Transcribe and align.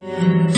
Nada 0.00 0.48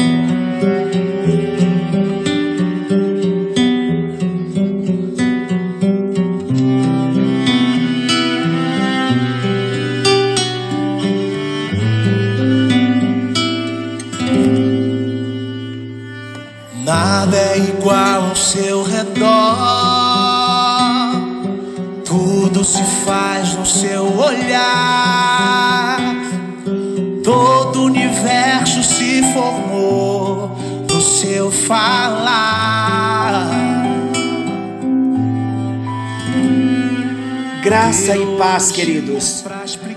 paz, 38.50 38.72
queridos. 38.72 39.44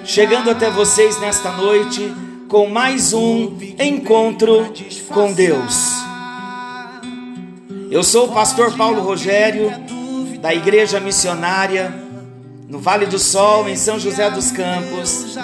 Chegando 0.06 0.52
até 0.52 0.70
vocês 0.70 1.20
nesta 1.20 1.52
noite 1.54 2.14
com 2.48 2.68
mais 2.68 3.12
um 3.12 3.58
encontro 3.80 4.72
com 5.08 5.34
Deus. 5.34 5.94
Eu 7.90 8.04
sou 8.04 8.28
o 8.28 8.32
pastor 8.32 8.78
Paulo 8.78 9.02
Rogério, 9.02 9.72
da 10.40 10.54
Igreja 10.54 11.00
Missionária, 11.00 11.92
no 12.70 12.78
Vale 12.78 13.08
do 13.08 13.18
Sol, 13.18 13.68
em 13.68 13.76
São 13.76 14.00
José 14.00 14.30
dos 14.30 14.52
Campos. 14.52 15.36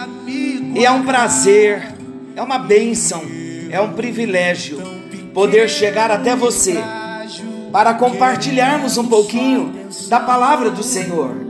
E 0.76 0.86
é 0.86 0.92
um 0.92 1.04
prazer, 1.04 1.96
é 2.36 2.44
uma 2.44 2.60
bênção, 2.60 3.24
é 3.72 3.82
um 3.82 3.94
privilégio 3.94 4.84
poder 5.34 5.68
chegar 5.68 6.12
até 6.12 6.36
você 6.36 6.78
para 7.72 7.96
compartilharmos 7.96 9.00
um 9.00 9.08
pouquinho 9.08 9.88
da 10.08 10.20
palavra 10.20 10.70
do 10.70 10.84
Senhor. 10.84 11.49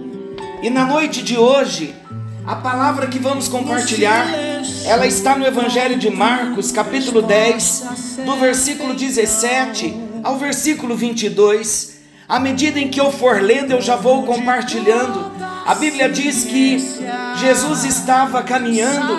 E 0.61 0.69
na 0.69 0.85
noite 0.85 1.23
de 1.23 1.37
hoje, 1.37 1.95
a 2.45 2.55
palavra 2.55 3.07
que 3.07 3.17
vamos 3.17 3.47
compartilhar, 3.47 4.27
ela 4.83 5.07
está 5.07 5.37
no 5.37 5.47
Evangelho 5.47 5.97
de 5.97 6.09
Marcos, 6.09 6.69
capítulo 6.69 7.21
10, 7.21 8.17
do 8.25 8.35
versículo 8.35 8.93
17 8.93 9.95
ao 10.21 10.37
versículo 10.37 10.97
22. 10.97 11.99
À 12.27 12.41
medida 12.41 12.77
em 12.77 12.89
que 12.89 12.99
eu 12.99 13.09
for 13.09 13.41
lendo, 13.41 13.71
eu 13.71 13.81
já 13.81 13.95
vou 13.95 14.23
compartilhando. 14.23 15.31
A 15.65 15.75
Bíblia 15.75 16.09
diz 16.09 16.43
que 16.43 16.77
Jesus 17.39 17.85
estava 17.85 18.43
caminhando 18.43 19.17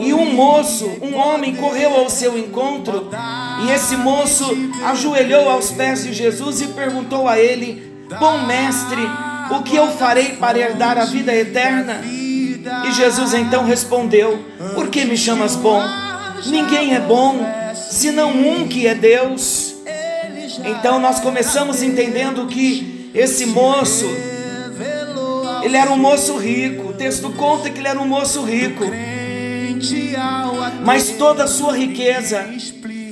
e 0.00 0.12
um 0.12 0.34
moço, 0.34 0.90
um 1.00 1.14
homem, 1.14 1.54
correu 1.54 1.94
ao 1.94 2.10
seu 2.10 2.36
encontro. 2.36 3.08
E 3.64 3.70
esse 3.70 3.96
moço 3.96 4.44
ajoelhou 4.84 5.48
aos 5.48 5.70
pés 5.70 6.02
de 6.02 6.12
Jesus 6.12 6.60
e 6.60 6.66
perguntou 6.68 7.28
a 7.28 7.38
ele: 7.38 7.92
Bom 8.18 8.46
mestre, 8.46 9.00
o 9.52 9.62
que 9.62 9.76
eu 9.76 9.88
farei 9.88 10.36
para 10.36 10.58
herdar 10.58 10.98
a 10.98 11.04
vida 11.04 11.34
eterna? 11.34 12.00
E 12.04 12.92
Jesus 12.92 13.34
então 13.34 13.64
respondeu: 13.64 14.44
Por 14.74 14.88
que 14.88 15.04
me 15.04 15.16
chamas 15.16 15.56
bom? 15.56 15.82
Ninguém 16.46 16.94
é 16.94 17.00
bom, 17.00 17.38
senão 17.74 18.30
um 18.30 18.66
que 18.66 18.86
é 18.86 18.94
Deus. 18.94 19.74
Então 20.64 20.98
nós 20.98 21.20
começamos 21.20 21.82
entendendo 21.82 22.46
que 22.46 23.10
esse 23.14 23.46
moço, 23.46 24.06
ele 25.62 25.76
era 25.76 25.90
um 25.90 25.98
moço 25.98 26.36
rico. 26.36 26.88
O 26.88 26.92
texto 26.94 27.30
conta 27.30 27.70
que 27.70 27.78
ele 27.78 27.88
era 27.88 28.00
um 28.00 28.06
moço 28.06 28.42
rico. 28.42 28.84
Mas 30.84 31.10
toda 31.10 31.44
a 31.44 31.48
sua 31.48 31.76
riqueza 31.76 32.46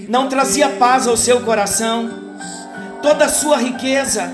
não 0.09 0.29
trazia 0.29 0.69
paz 0.71 1.07
ao 1.07 1.17
seu 1.17 1.41
coração. 1.41 2.31
Toda 3.03 3.27
a 3.27 3.29
sua 3.29 3.57
riqueza 3.57 4.31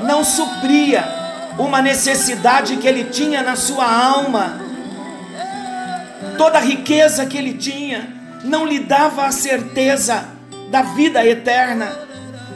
não 0.00 0.24
supria 0.24 1.23
uma 1.58 1.80
necessidade 1.80 2.76
que 2.76 2.86
ele 2.86 3.04
tinha 3.04 3.42
na 3.42 3.56
sua 3.56 3.84
alma. 3.84 4.60
Toda 6.36 6.58
a 6.58 6.62
riqueza 6.62 7.26
que 7.26 7.38
ele 7.38 7.54
tinha 7.54 8.08
não 8.44 8.66
lhe 8.66 8.80
dava 8.80 9.26
a 9.26 9.32
certeza 9.32 10.28
da 10.70 10.82
vida 10.82 11.24
eterna. 11.24 11.90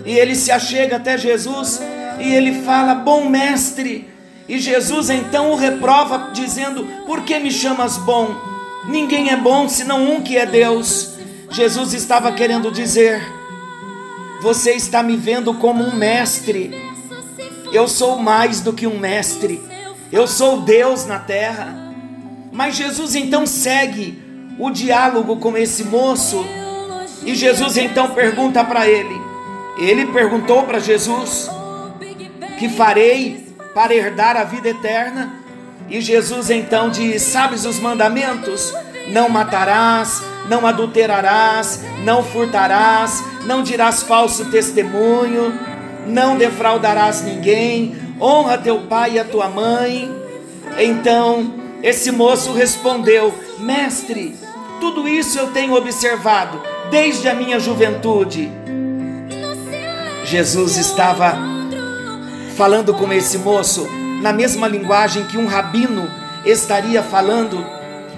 E 0.05 0.19
ele 0.19 0.35
se 0.35 0.51
achega 0.51 0.97
até 0.97 1.17
Jesus 1.17 1.81
e 2.19 2.33
ele 2.33 2.63
fala: 2.63 2.95
Bom 2.95 3.29
mestre. 3.29 4.09
E 4.49 4.59
Jesus 4.59 5.11
então 5.11 5.51
o 5.51 5.57
reprova, 5.57 6.31
dizendo: 6.33 6.85
Por 7.07 7.23
que 7.23 7.39
me 7.39 7.51
chamas 7.51 7.99
bom? 7.99 8.35
Ninguém 8.87 9.31
é 9.31 9.37
bom 9.37 9.69
senão 9.69 10.03
um 10.11 10.23
que 10.23 10.37
é 10.37 10.47
Deus. 10.47 11.19
Jesus 11.51 11.93
estava 11.93 12.33
querendo 12.33 12.71
dizer: 12.71 13.23
Você 14.43 14.73
está 14.73 15.03
me 15.03 15.17
vendo 15.17 15.55
como 15.55 15.85
um 15.85 15.95
mestre. 15.95 16.88
Eu 17.73 17.89
sou 17.89 18.19
mais 18.19 18.61
do 18.61 18.73
que 18.73 18.87
um 18.87 18.99
mestre. 18.99 19.63
Eu 20.11 20.27
sou 20.27 20.61
Deus 20.63 21.07
na 21.07 21.19
terra. 21.19 21.75
Mas 22.53 22.77
Jesus 22.77 23.15
então 23.15 23.47
segue 23.47 24.23
o 24.59 24.71
diálogo 24.71 25.37
com 25.37 25.57
esse 25.57 25.85
moço. 25.85 26.45
E 27.25 27.35
Jesus 27.35 27.77
então 27.77 28.11
pergunta 28.11 28.65
para 28.65 28.89
ele: 28.89 29.21
ele 29.79 30.07
perguntou 30.07 30.65
para 30.65 30.81
Jesus: 30.81 31.51
Que 32.59 32.69
farei 32.69 33.55
para 33.75 33.95
herdar 33.95 34.37
a 34.37 34.45
vida 34.45 34.71
eterna? 34.71 35.35
E 35.89 36.01
Jesus 36.01 36.51
então 36.51 36.91
diz: 36.91 37.23
Sabes 37.23 37.65
os 37.65 37.79
mandamentos? 37.79 38.75
Não 39.09 39.29
matarás, 39.29 40.23
não 40.49 40.67
adulterarás, 40.67 41.81
não 42.05 42.23
furtarás, 42.23 43.23
não 43.47 43.63
dirás 43.63 44.03
falso 44.03 44.47
testemunho, 44.47 45.59
não 46.09 46.37
defraudarás 46.37 47.23
ninguém, 47.23 47.95
honra 48.21 48.59
teu 48.59 48.81
pai 48.83 49.13
e 49.13 49.19
a 49.19 49.25
tua 49.25 49.49
mãe. 49.49 50.11
Então 50.79 51.55
esse 51.83 52.11
moço 52.11 52.53
respondeu: 52.53 53.33
Mestre, 53.59 54.35
tudo 54.81 55.07
isso 55.07 55.39
eu 55.39 55.49
tenho 55.49 55.75
observado 55.75 56.61
desde 56.91 57.29
a 57.29 57.35
minha 57.35 57.61
juventude. 57.61 58.51
Jesus 60.25 60.77
estava 60.77 61.39
falando 62.57 62.93
com 62.93 63.13
esse 63.13 63.39
moço 63.39 63.89
na 64.21 64.33
mesma 64.33 64.67
linguagem 64.67 65.25
que 65.25 65.39
um 65.39 65.47
rabino 65.47 66.11
estaria 66.45 67.03
falando, 67.03 67.65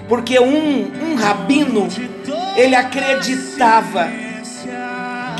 porque 0.09 0.39
um, 0.39 0.91
um 1.03 1.15
rabino 1.15 1.87
ele 2.55 2.75
acreditava 2.75 4.09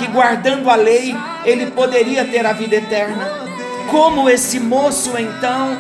que 0.01 0.07
guardando 0.07 0.67
a 0.69 0.75
lei 0.75 1.16
ele 1.45 1.67
poderia 1.67 2.25
ter 2.25 2.44
a 2.44 2.53
vida 2.53 2.75
eterna. 2.75 3.29
Como 3.89 4.28
esse 4.28 4.59
moço 4.59 5.12
então, 5.17 5.78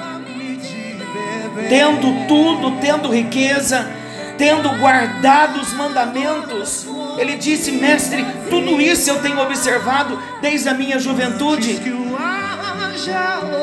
tendo 1.67 2.27
tudo, 2.27 2.77
tendo 2.79 3.09
riqueza, 3.09 3.89
tendo 4.37 4.69
guardado 4.77 5.59
os 5.59 5.73
mandamentos, 5.73 6.85
ele 7.17 7.35
disse: 7.35 7.71
Mestre, 7.71 8.23
tudo 8.49 8.79
isso 8.79 9.09
eu 9.09 9.21
tenho 9.21 9.41
observado 9.41 10.21
desde 10.39 10.69
a 10.69 10.73
minha 10.73 10.99
juventude. 10.99 11.81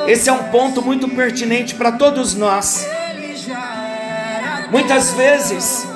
Esse 0.09 0.29
é 0.29 0.33
um 0.33 0.45
ponto 0.45 0.83
muito 0.83 1.09
pertinente 1.09 1.75
para 1.75 1.93
todos 1.93 2.35
nós. 2.35 2.89
Muitas 4.71 5.13
vezes 5.13 5.87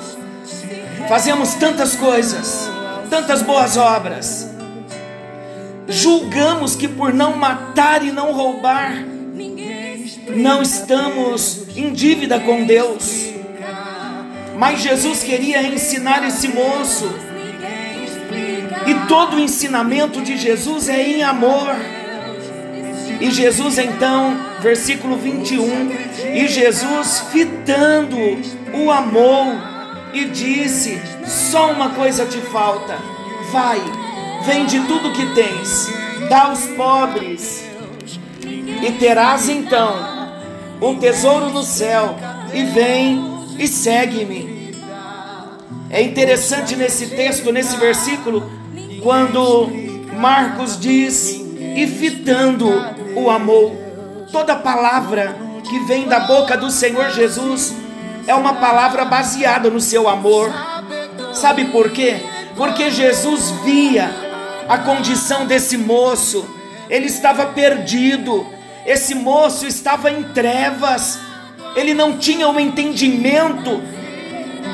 fazemos 1.09 1.55
tantas 1.55 1.95
coisas, 1.95 2.69
tantas 3.13 3.43
boas 3.43 3.77
obras, 3.77 4.49
julgamos 5.87 6.75
que 6.75 6.87
por 6.87 7.13
não 7.13 7.37
matar 7.37 8.03
e 8.03 8.11
não 8.11 8.33
roubar, 8.33 9.05
não 10.35 10.63
estamos 10.63 11.67
em 11.77 11.93
dívida 11.93 12.39
com 12.39 12.65
Deus. 12.65 13.27
Mas 14.57 14.81
Jesus 14.81 15.21
queria 15.21 15.61
ensinar 15.61 16.27
esse 16.27 16.47
moço 16.47 17.07
e 18.87 19.07
todo 19.07 19.35
o 19.35 19.39
ensinamento 19.39 20.19
de 20.19 20.35
Jesus 20.35 20.89
é 20.89 20.99
em 20.99 21.21
amor. 21.21 21.75
E 23.21 23.29
Jesus 23.29 23.77
então, 23.77 24.35
versículo 24.59 25.17
21, 25.17 25.91
e 26.33 26.47
Jesus 26.47 27.25
fitando 27.31 28.17
o 28.73 28.89
amor 28.89 29.72
e 30.13 30.25
disse: 30.25 31.01
Só 31.25 31.71
uma 31.71 31.89
coisa 31.89 32.25
te 32.25 32.39
falta. 32.39 32.97
Vai, 33.51 33.81
vende 34.45 34.79
tudo 34.81 35.11
que 35.11 35.25
tens, 35.33 35.91
dá 36.29 36.43
aos 36.43 36.65
pobres, 36.67 37.65
e 38.45 38.91
terás 38.93 39.49
então 39.49 39.95
um 40.81 40.95
tesouro 40.95 41.49
no 41.49 41.63
céu, 41.63 42.15
e 42.53 42.63
vem 42.63 43.21
e 43.57 43.67
segue-me. 43.67 44.73
É 45.89 46.01
interessante 46.01 46.75
nesse 46.75 47.07
texto, 47.07 47.51
nesse 47.51 47.75
versículo, 47.77 48.51
quando 49.01 49.69
Marcos 50.17 50.79
diz, 50.79 51.39
e 51.75 51.85
fitando 51.87 52.67
o 53.15 53.29
amor, 53.29 53.71
toda 54.31 54.55
palavra 54.55 55.35
que 55.69 55.79
vem 55.81 56.07
da 56.07 56.21
boca 56.21 56.57
do 56.57 56.71
Senhor 56.71 57.11
Jesus 57.11 57.82
é 58.27 58.35
uma 58.35 58.55
palavra 58.55 59.05
baseada 59.05 59.69
no 59.69 59.79
seu 59.79 60.07
amor. 60.07 60.51
Sabe 61.33 61.65
por 61.65 61.91
quê? 61.91 62.21
porque 62.55 62.91
Jesus 62.91 63.51
via 63.63 64.09
a 64.67 64.77
condição 64.77 65.45
desse 65.45 65.77
moço, 65.77 66.47
ele 66.89 67.07
estava 67.07 67.47
perdido, 67.47 68.47
esse 68.85 69.15
moço 69.15 69.65
estava 69.65 70.11
em 70.11 70.23
trevas, 70.23 71.19
ele 71.75 71.93
não 71.93 72.17
tinha 72.17 72.47
o 72.47 72.53
um 72.53 72.59
entendimento 72.59 73.81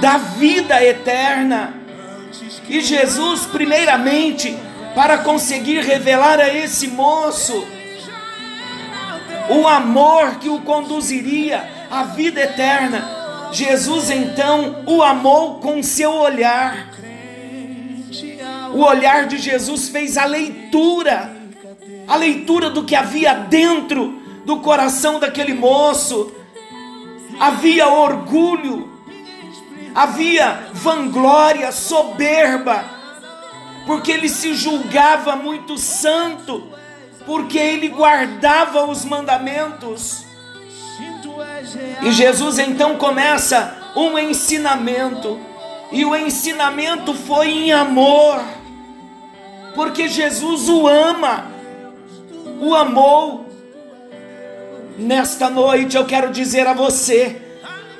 da 0.01 0.17
vida 0.17 0.83
eterna. 0.83 1.75
E 2.67 2.81
Jesus, 2.81 3.45
primeiramente, 3.45 4.57
para 4.93 5.19
conseguir 5.19 5.81
revelar 5.81 6.39
a 6.39 6.53
esse 6.53 6.87
moço 6.87 7.65
o 9.49 9.67
amor 9.67 10.35
que 10.35 10.49
o 10.49 10.61
conduziria 10.61 11.67
à 11.89 12.03
vida 12.03 12.41
eterna, 12.41 13.18
Jesus 13.51 14.09
então 14.09 14.83
o 14.85 15.01
amou 15.01 15.59
com 15.59 15.81
seu 15.81 16.11
olhar. 16.11 16.89
O 18.73 18.81
olhar 18.81 19.27
de 19.27 19.37
Jesus 19.37 19.89
fez 19.89 20.17
a 20.17 20.25
leitura, 20.25 21.35
a 22.07 22.15
leitura 22.15 22.69
do 22.69 22.83
que 22.83 22.95
havia 22.95 23.33
dentro 23.33 24.21
do 24.45 24.57
coração 24.57 25.19
daquele 25.19 25.53
moço. 25.53 26.31
Havia 27.39 27.87
orgulho, 27.87 28.89
havia 29.95 30.67
vanglória, 30.73 31.71
soberba, 31.71 32.83
porque 33.85 34.11
ele 34.11 34.29
se 34.29 34.53
julgava 34.53 35.35
muito 35.35 35.77
santo, 35.77 36.67
porque 37.25 37.57
ele 37.57 37.87
guardava 37.87 38.85
os 38.85 39.05
mandamentos. 39.05 40.28
E 42.01 42.11
Jesus 42.11 42.59
então 42.59 42.97
começa 42.97 43.77
um 43.95 44.17
ensinamento, 44.17 45.39
e 45.91 46.05
o 46.05 46.15
ensinamento 46.15 47.13
foi 47.13 47.49
em 47.49 47.71
amor, 47.71 48.41
porque 49.75 50.07
Jesus 50.07 50.69
o 50.69 50.87
ama, 50.87 51.45
o 52.61 52.75
amou. 52.75 53.45
Nesta 54.97 55.49
noite 55.49 55.95
eu 55.95 56.05
quero 56.05 56.31
dizer 56.31 56.67
a 56.67 56.73
você, 56.73 57.41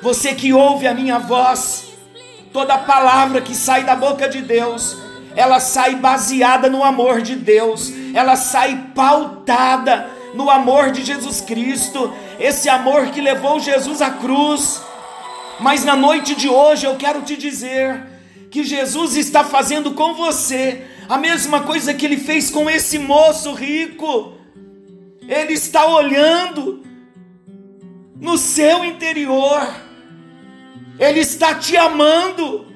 você 0.02 0.34
que 0.34 0.52
ouve 0.52 0.86
a 0.86 0.94
minha 0.94 1.18
voz, 1.18 1.92
toda 2.52 2.76
palavra 2.78 3.40
que 3.40 3.54
sai 3.54 3.84
da 3.84 3.96
boca 3.96 4.28
de 4.28 4.42
Deus, 4.42 4.96
ela 5.34 5.60
sai 5.60 5.94
baseada 5.94 6.68
no 6.68 6.84
amor 6.84 7.22
de 7.22 7.36
Deus, 7.36 7.92
ela 8.14 8.36
sai 8.36 8.88
pautada 8.94 10.10
no 10.34 10.50
amor 10.50 10.90
de 10.90 11.04
Jesus 11.04 11.40
Cristo, 11.40 12.12
esse 12.40 12.68
amor 12.68 13.10
que 13.12 13.20
levou 13.20 13.60
Jesus 13.60 14.02
à 14.02 14.10
cruz. 14.10 14.82
Mas 15.60 15.84
na 15.84 15.94
noite 15.94 16.34
de 16.34 16.48
hoje 16.48 16.86
eu 16.86 16.96
quero 16.96 17.22
te 17.22 17.36
dizer 17.36 18.04
que 18.50 18.64
Jesus 18.64 19.16
está 19.16 19.44
fazendo 19.44 19.92
com 19.92 20.14
você 20.14 20.84
a 21.08 21.16
mesma 21.18 21.60
coisa 21.60 21.94
que 21.94 22.04
ele 22.04 22.16
fez 22.16 22.50
com 22.50 22.68
esse 22.68 22.98
moço 22.98 23.52
rico. 23.52 24.32
Ele 25.28 25.52
está 25.52 25.86
olhando 25.86 26.82
no 28.18 28.36
seu 28.36 28.84
interior 28.84 29.90
ele 31.00 31.20
está 31.20 31.54
te 31.54 31.78
amando. 31.78 32.66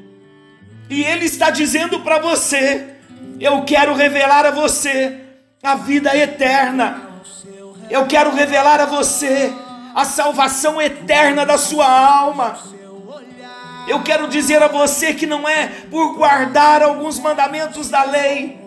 E 0.88 1.04
Ele 1.04 1.26
está 1.26 1.50
dizendo 1.50 2.00
para 2.00 2.18
você: 2.18 2.96
Eu 3.38 3.62
quero 3.64 3.94
revelar 3.94 4.46
a 4.46 4.50
você 4.50 5.20
a 5.62 5.74
vida 5.74 6.16
eterna. 6.16 7.13
Eu 7.90 8.06
quero 8.06 8.34
revelar 8.34 8.80
a 8.80 8.86
você 8.86 9.52
a 9.94 10.04
salvação 10.04 10.80
eterna 10.80 11.46
da 11.46 11.56
sua 11.56 11.86
alma. 11.88 12.58
Eu 13.86 14.02
quero 14.02 14.28
dizer 14.28 14.62
a 14.62 14.68
você 14.68 15.14
que 15.14 15.26
não 15.26 15.48
é 15.48 15.66
por 15.90 16.14
guardar 16.14 16.82
alguns 16.82 17.18
mandamentos 17.18 17.88
da 17.88 18.02
lei 18.04 18.64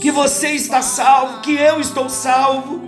que 0.00 0.10
você 0.10 0.50
está 0.50 0.82
salvo, 0.82 1.40
que 1.40 1.54
eu 1.54 1.80
estou 1.80 2.10
salvo. 2.10 2.82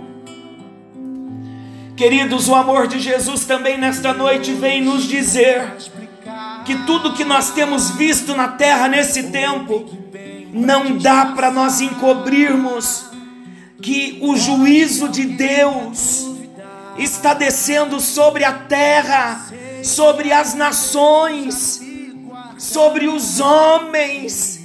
Queridos, 1.95 2.47
o 2.47 2.53
amor 2.53 2.87
de 2.87 2.99
Jesus 2.99 3.45
também 3.45 3.77
nesta 3.77 4.13
noite 4.13 4.53
vem 4.53 4.83
nos 4.83 5.05
dizer 5.05 5.77
que 6.63 6.75
tudo 6.85 7.13
que 7.13 7.23
nós 7.23 7.49
temos 7.51 7.89
visto 7.91 8.35
na 8.35 8.49
terra 8.49 8.87
nesse 8.87 9.31
tempo 9.31 9.89
não 10.53 10.97
dá 10.97 11.27
para 11.27 11.49
nós 11.49 11.81
encobrirmos 11.81 13.06
que 13.81 14.17
o 14.21 14.35
juízo 14.35 15.09
de 15.09 15.25
Deus 15.25 16.25
está 16.97 17.33
descendo 17.33 17.99
sobre 17.99 18.43
a 18.43 18.53
terra, 18.53 19.47
sobre 19.83 20.31
as 20.31 20.53
nações, 20.53 21.81
sobre 22.57 23.07
os 23.07 23.39
homens. 23.39 24.59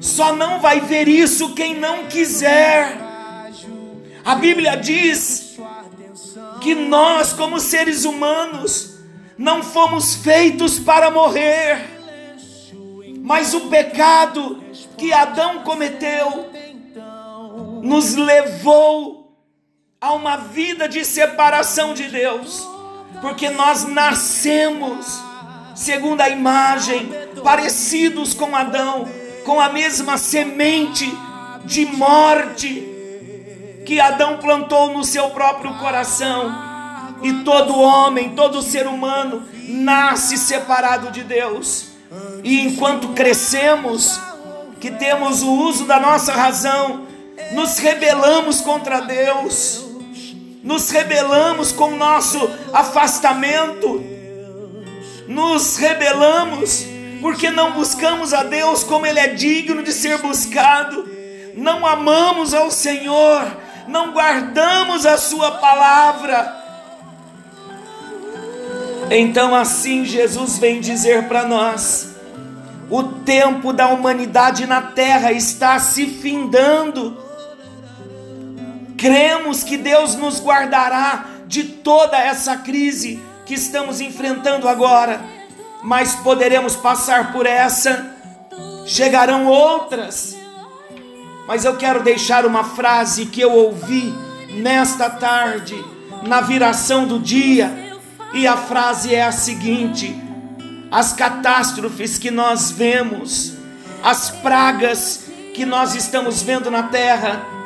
Só 0.00 0.34
não 0.34 0.60
vai 0.60 0.80
ver 0.80 1.08
isso 1.08 1.54
quem 1.54 1.74
não 1.74 2.06
quiser. 2.06 2.96
A 4.24 4.34
Bíblia 4.34 4.76
diz 4.76 5.58
que 6.60 6.74
nós, 6.74 7.32
como 7.32 7.60
seres 7.60 8.04
humanos, 8.04 8.98
não 9.36 9.62
fomos 9.62 10.16
feitos 10.16 10.78
para 10.78 11.10
morrer, 11.10 11.86
mas 13.20 13.54
o 13.54 13.68
pecado 13.68 14.62
que 14.96 15.12
Adão 15.12 15.62
cometeu 15.62 16.50
nos 17.82 18.14
levou 18.14 19.36
a 20.00 20.12
uma 20.12 20.36
vida 20.36 20.88
de 20.88 21.04
separação 21.04 21.94
de 21.94 22.04
Deus, 22.04 22.66
porque 23.20 23.50
nós 23.50 23.84
nascemos 23.84 25.28
segundo 25.74 26.20
a 26.20 26.28
imagem, 26.28 27.08
parecidos 27.42 28.34
com 28.34 28.54
Adão, 28.54 29.08
com 29.44 29.60
a 29.60 29.68
mesma 29.68 30.18
semente 30.18 31.08
de 31.64 31.86
morte 31.86 32.84
que 33.86 34.00
Adão 34.00 34.38
plantou 34.38 34.92
no 34.92 35.04
seu 35.04 35.30
próprio 35.30 35.72
coração. 35.78 36.66
E 37.22 37.32
todo 37.44 37.80
homem, 37.80 38.34
todo 38.34 38.60
ser 38.60 38.86
humano 38.86 39.48
nasce 39.68 40.36
separado 40.36 41.10
de 41.10 41.22
Deus. 41.22 41.86
E 42.44 42.60
enquanto 42.60 43.08
crescemos, 43.08 44.20
que 44.80 44.90
temos 44.90 45.42
o 45.42 45.50
uso 45.50 45.84
da 45.86 45.98
nossa 45.98 46.32
razão, 46.32 47.06
nos 47.52 47.78
rebelamos 47.78 48.60
contra 48.60 49.00
Deus, 49.00 49.84
nos 50.62 50.90
rebelamos 50.90 51.72
com 51.72 51.92
o 51.92 51.96
nosso 51.96 52.38
afastamento, 52.72 54.02
nos 55.26 55.76
rebelamos 55.76 56.86
porque 57.20 57.50
não 57.50 57.72
buscamos 57.72 58.32
a 58.32 58.44
Deus 58.44 58.84
como 58.84 59.04
Ele 59.04 59.18
é 59.18 59.28
digno 59.28 59.82
de 59.82 59.92
ser 59.92 60.18
buscado, 60.18 61.08
não 61.54 61.84
amamos 61.84 62.54
ao 62.54 62.70
Senhor 62.70 63.44
não 63.88 64.12
guardamos 64.12 65.06
a 65.06 65.16
Sua 65.16 65.52
palavra. 65.52 66.56
Então, 69.10 69.54
assim, 69.54 70.04
Jesus 70.04 70.58
vem 70.58 70.80
dizer 70.80 71.26
para 71.26 71.44
nós: 71.44 72.14
o 72.90 73.02
tempo 73.02 73.72
da 73.72 73.88
humanidade 73.88 74.66
na 74.66 74.82
terra 74.82 75.32
está 75.32 75.80
se 75.80 76.06
findando. 76.06 77.26
Cremos 78.98 79.62
que 79.62 79.76
Deus 79.76 80.16
nos 80.16 80.40
guardará 80.40 81.24
de 81.46 81.62
toda 81.62 82.18
essa 82.18 82.56
crise 82.56 83.22
que 83.46 83.54
estamos 83.54 84.00
enfrentando 84.00 84.68
agora, 84.68 85.20
mas 85.84 86.16
poderemos 86.16 86.74
passar 86.74 87.32
por 87.32 87.46
essa, 87.46 88.12
chegarão 88.86 89.46
outras. 89.46 90.36
Mas 91.46 91.64
eu 91.64 91.76
quero 91.76 92.02
deixar 92.02 92.44
uma 92.44 92.64
frase 92.64 93.26
que 93.26 93.40
eu 93.40 93.52
ouvi 93.52 94.12
nesta 94.50 95.08
tarde, 95.08 95.76
na 96.26 96.40
viração 96.40 97.06
do 97.06 97.20
dia, 97.20 97.96
e 98.34 98.48
a 98.48 98.56
frase 98.56 99.14
é 99.14 99.22
a 99.22 99.32
seguinte: 99.32 100.20
as 100.90 101.12
catástrofes 101.12 102.18
que 102.18 102.32
nós 102.32 102.72
vemos, 102.72 103.54
as 104.02 104.28
pragas 104.28 105.26
que 105.54 105.64
nós 105.64 105.94
estamos 105.94 106.42
vendo 106.42 106.68
na 106.68 106.82
terra, 106.82 107.57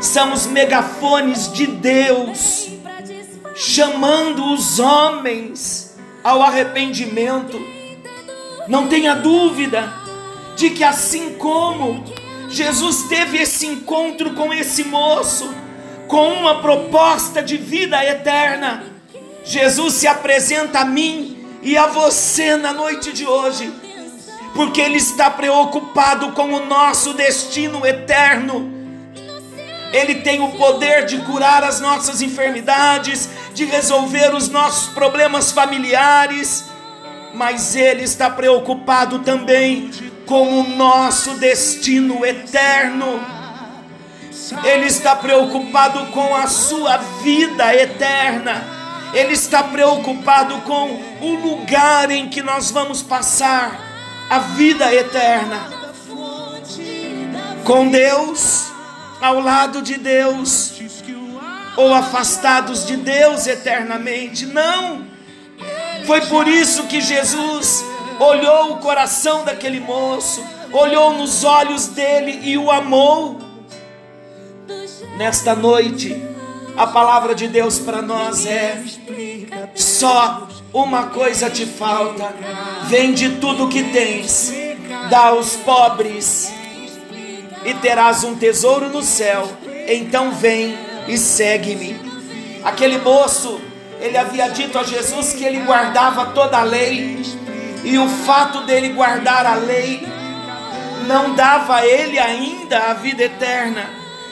são 0.00 0.32
os 0.32 0.46
megafones 0.46 1.52
de 1.52 1.66
Deus 1.66 2.68
chamando 3.58 4.52
os 4.52 4.78
homens 4.78 5.96
ao 6.22 6.40
arrependimento. 6.40 7.60
Não 8.68 8.86
tenha 8.86 9.14
dúvida 9.16 9.92
de 10.54 10.70
que 10.70 10.84
assim 10.84 11.34
como 11.34 12.04
Jesus 12.48 13.08
teve 13.08 13.38
esse 13.38 13.66
encontro 13.66 14.34
com 14.34 14.54
esse 14.54 14.84
moço, 14.84 15.52
com 16.06 16.34
uma 16.34 16.62
proposta 16.62 17.42
de 17.42 17.56
vida 17.56 18.04
eterna. 18.04 18.84
Jesus 19.42 19.94
se 19.94 20.06
apresenta 20.06 20.80
a 20.80 20.84
mim 20.84 21.44
e 21.60 21.76
a 21.76 21.88
você 21.88 22.56
na 22.56 22.72
noite 22.72 23.12
de 23.12 23.26
hoje, 23.26 23.72
porque 24.54 24.80
Ele 24.80 24.98
está 24.98 25.30
preocupado 25.30 26.30
com 26.30 26.52
o 26.52 26.64
nosso 26.64 27.12
destino 27.12 27.84
eterno. 27.84 28.77
Ele 29.92 30.16
tem 30.16 30.40
o 30.40 30.50
poder 30.52 31.06
de 31.06 31.18
curar 31.18 31.64
as 31.64 31.80
nossas 31.80 32.20
enfermidades, 32.20 33.28
de 33.54 33.64
resolver 33.64 34.34
os 34.34 34.48
nossos 34.48 34.88
problemas 34.92 35.50
familiares, 35.50 36.66
mas 37.34 37.74
Ele 37.74 38.02
está 38.02 38.28
preocupado 38.28 39.20
também 39.20 39.90
com 40.26 40.60
o 40.60 40.68
nosso 40.68 41.34
destino 41.38 42.24
eterno. 42.24 43.20
Ele 44.64 44.86
está 44.86 45.16
preocupado 45.16 46.06
com 46.12 46.34
a 46.34 46.46
sua 46.46 46.98
vida 47.22 47.74
eterna. 47.74 48.64
Ele 49.14 49.32
está 49.32 49.62
preocupado 49.62 50.58
com 50.62 51.00
o 51.20 51.34
lugar 51.34 52.10
em 52.10 52.28
que 52.28 52.42
nós 52.42 52.70
vamos 52.70 53.02
passar 53.02 53.88
a 54.28 54.38
vida 54.38 54.94
eterna. 54.94 55.70
Com 57.64 57.88
Deus, 57.88 58.70
ao 59.20 59.40
lado 59.40 59.82
de 59.82 59.98
Deus, 59.98 60.80
ou 61.76 61.94
afastados 61.94 62.86
de 62.86 62.96
Deus 62.96 63.46
eternamente. 63.46 64.46
Não. 64.46 65.06
Foi 66.06 66.20
por 66.22 66.48
isso 66.48 66.84
que 66.84 67.00
Jesus 67.00 67.84
olhou 68.18 68.72
o 68.72 68.76
coração 68.78 69.44
daquele 69.44 69.80
moço, 69.80 70.44
olhou 70.72 71.12
nos 71.12 71.44
olhos 71.44 71.88
dele 71.88 72.40
e 72.42 72.56
o 72.58 72.70
amou. 72.70 73.38
Nesta 75.16 75.54
noite, 75.54 76.16
a 76.76 76.86
palavra 76.86 77.34
de 77.34 77.48
Deus 77.48 77.78
para 77.78 78.00
nós 78.00 78.46
é: 78.46 78.82
só 79.74 80.48
uma 80.72 81.06
coisa 81.06 81.50
te 81.50 81.66
falta, 81.66 82.34
vende 82.84 83.36
tudo 83.36 83.68
que 83.68 83.84
tens, 83.84 84.52
dá 85.10 85.26
aos 85.26 85.56
pobres 85.56 86.57
e 87.64 87.74
terás 87.74 88.24
um 88.24 88.36
tesouro 88.36 88.88
no 88.88 89.02
céu. 89.02 89.48
Então 89.88 90.32
vem 90.32 90.76
e 91.06 91.16
segue-me. 91.16 91.98
Aquele 92.64 92.98
moço, 92.98 93.60
ele 94.00 94.16
havia 94.16 94.48
dito 94.48 94.78
a 94.78 94.82
Jesus 94.82 95.32
que 95.32 95.44
ele 95.44 95.60
guardava 95.60 96.26
toda 96.26 96.58
a 96.58 96.62
lei, 96.62 97.22
e 97.84 97.98
o 97.98 98.08
fato 98.08 98.62
dele 98.64 98.90
guardar 98.90 99.46
a 99.46 99.54
lei 99.54 100.06
não 101.06 101.34
dava 101.34 101.76
a 101.76 101.86
ele 101.86 102.18
ainda 102.18 102.90
a 102.90 102.94
vida 102.94 103.24
eterna. 103.24 103.88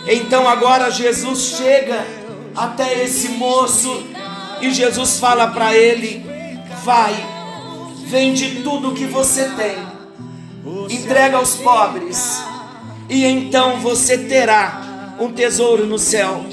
Então 0.07 0.49
agora 0.49 0.91
Jesus 0.91 1.57
chega 1.57 2.05
até 2.55 3.03
esse 3.03 3.31
moço 3.31 4.07
e 4.61 4.71
Jesus 4.71 5.19
fala 5.19 5.49
para 5.49 5.75
ele: 5.75 6.25
Vai, 6.85 7.15
vende 8.07 8.63
tudo 8.63 8.93
que 8.93 9.07
você 9.07 9.51
tem, 9.51 9.77
entrega 10.91 11.39
aos 11.39 11.57
pobres, 11.57 12.39
e 13.09 13.25
então 13.25 13.81
você 13.81 14.19
terá 14.19 15.15
um 15.19 15.33
tesouro 15.33 15.87
no 15.87 15.99
céu. 15.99 16.45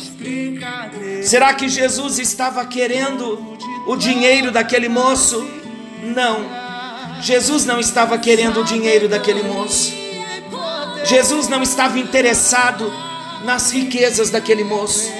Será 1.24 1.54
que 1.54 1.68
Jesus 1.68 2.20
estava 2.20 2.66
querendo 2.66 3.58
o 3.88 3.96
dinheiro 3.96 4.52
daquele 4.52 4.88
moço? 4.88 5.46
Não. 6.04 6.46
Jesus 7.22 7.66
não 7.66 7.80
estava 7.80 8.18
querendo 8.18 8.62
o 8.62 8.64
dinheiro 8.64 9.08
daquele 9.08 9.44
moço. 9.44 9.94
Jesus 11.06 11.48
não 11.48 11.62
estava 11.62 12.00
interessado 12.00 12.92
nas 13.44 13.72
riquezas 13.72 14.30
daquele 14.30 14.64
moço. 14.64 15.12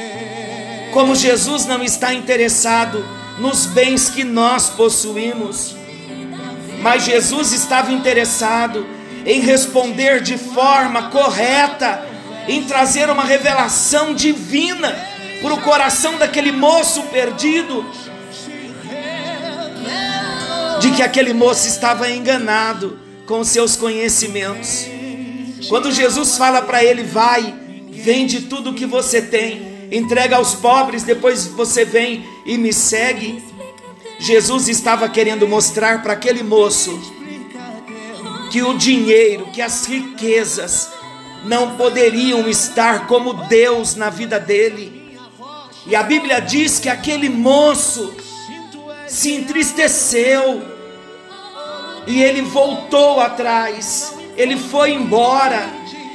Como 0.92 1.16
Jesus 1.16 1.66
não 1.66 1.84
está 1.84 2.14
interessado 2.14 3.04
nos 3.40 3.66
bens 3.66 4.10
que 4.10 4.24
nós 4.24 4.70
possuímos. 4.70 5.76
Mas 6.82 7.04
Jesus 7.06 7.52
estava 7.52 7.92
interessado 7.92 8.86
em 9.26 9.40
responder 9.40 10.22
de 10.22 10.38
forma 10.38 11.10
correta 11.10 12.06
em 12.48 12.64
trazer 12.64 13.10
uma 13.10 13.24
revelação 13.24 14.14
divina 14.14 14.94
para 15.42 15.54
o 15.54 15.62
coração 15.62 16.18
daquele 16.18 16.52
moço 16.52 17.04
perdido, 17.04 17.86
de 20.80 20.92
que 20.92 21.02
aquele 21.02 21.34
moço 21.34 21.68
estava 21.68 22.10
enganado 22.10 23.00
com 23.26 23.44
seus 23.44 23.76
conhecimentos. 23.76 24.88
Quando 25.70 25.92
Jesus 25.92 26.38
fala 26.38 26.62
para 26.62 26.84
ele: 26.84 27.04
Vai, 27.04 27.54
vende 27.90 28.42
tudo 28.42 28.72
o 28.72 28.74
que 28.74 28.86
você 28.86 29.22
tem, 29.22 29.88
entrega 29.92 30.36
aos 30.36 30.54
pobres, 30.54 31.04
depois 31.04 31.46
você 31.46 31.86
vem 31.86 32.26
e 32.46 32.58
me 32.58 32.74
segue. 32.74 33.44
Jesus 34.20 34.68
estava 34.70 35.10
querendo 35.10 35.48
mostrar 35.48 36.02
para 36.02 36.14
aquele 36.14 36.44
moço 36.44 36.98
que 38.52 38.62
o 38.62 38.78
dinheiro, 38.78 39.48
que 39.52 39.62
as 39.62 39.86
riquezas, 39.86 40.90
não 41.46 41.76
poderiam 41.76 42.48
estar 42.48 43.08
como 43.08 43.34
Deus 43.34 43.96
na 43.96 44.10
vida 44.10 44.40
dele. 44.40 45.18
E 45.86 45.96
a 45.96 46.04
Bíblia 46.04 46.40
diz 46.40 46.80
que 46.80 46.88
aquele 46.88 47.30
moço 47.30 48.16
se 49.08 49.34
entristeceu 49.34 50.64
e 52.08 52.22
ele 52.22 52.42
voltou 52.42 53.20
atrás, 53.20 54.14
ele 54.36 54.58
foi 54.58 54.94
embora, 54.94 55.70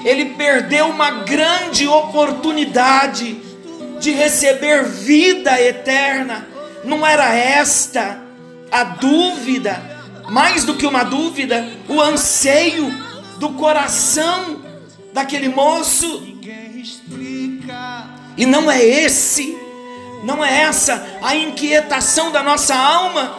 ele 0.04 0.26
perdeu 0.30 0.86
uma 0.86 1.10
grande 1.22 1.86
oportunidade 1.86 3.40
de 4.00 4.12
receber 4.12 4.84
vida 4.84 5.60
eterna. 5.60 6.46
Não 6.84 7.06
era 7.06 7.34
esta 7.34 8.22
a 8.70 8.84
dúvida, 8.84 9.97
mais 10.28 10.64
do 10.64 10.74
que 10.74 10.86
uma 10.86 11.04
dúvida, 11.04 11.68
o 11.88 12.00
anseio 12.00 12.90
do 13.38 13.50
coração 13.50 14.60
daquele 15.12 15.48
moço. 15.48 16.22
E 18.36 18.46
não 18.46 18.70
é 18.70 18.82
esse, 18.82 19.56
não 20.24 20.44
é 20.44 20.62
essa 20.62 21.18
a 21.22 21.34
inquietação 21.34 22.30
da 22.30 22.42
nossa 22.42 22.74
alma. 22.74 23.36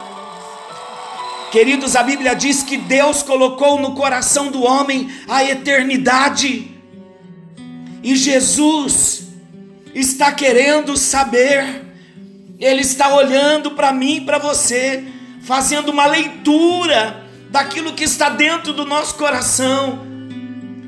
Queridos, 1.51 1.95
a 1.95 2.03
Bíblia 2.03 2.35
diz 2.35 2.61
que 2.61 2.77
Deus 2.77 3.23
colocou 3.23 3.79
no 3.79 3.95
coração 3.95 4.51
do 4.51 4.63
homem 4.63 5.09
a 5.27 5.43
eternidade. 5.43 6.75
E 8.03 8.15
Jesus 8.15 9.29
está 9.95 10.31
querendo 10.31 10.95
saber, 10.95 11.85
Ele 12.59 12.81
está 12.81 13.13
olhando 13.15 13.71
para 13.71 13.91
mim 13.91 14.17
e 14.17 14.21
para 14.21 14.37
você, 14.37 15.03
fazendo 15.49 15.89
uma 15.89 16.05
leitura 16.05 17.25
daquilo 17.49 17.93
que 17.93 18.03
está 18.03 18.29
dentro 18.29 18.71
do 18.71 18.85
nosso 18.85 19.15
coração 19.15 20.05